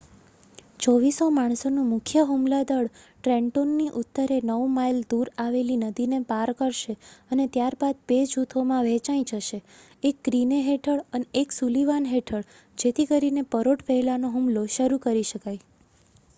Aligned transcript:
2,400 0.83 1.25
માણસોનું 1.33 1.89
મુખ્ય 1.89 2.21
હુમલા 2.29 2.61
દળ 2.69 2.87
ટ્રેન્ટોનની 3.17 3.89
ઉત્તરે 3.99 4.37
9 4.45 4.55
માઈલ 4.71 5.01
દૂર 5.11 5.29
આવેલી 5.43 5.77
નદીને 5.81 6.19
પાર 6.31 6.53
કરશે 6.57 6.95
અને 7.31 7.45
ત્યારબાદ 7.51 8.01
2 8.13 8.17
જૂથોમાં 8.31 8.83
વહેંચાઇ 8.87 9.19
જશે 9.33 9.61
એક 10.03 10.25
ગ્રીને 10.25 10.63
હેઠળ 10.63 11.05
અને 11.13 11.31
એક 11.35 11.57
સુલીવાન 11.57 12.11
હેઠળ 12.13 12.49
જેથી 12.77 13.07
કરીને 13.09 13.45
પરોઢ 13.51 13.87
પહેલાનો 13.87 14.33
હુમલો 14.33 14.67
શરુ 14.71 15.01
કરી 15.05 15.29
શકાય 15.29 15.63